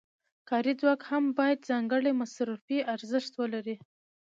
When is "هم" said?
1.11-1.23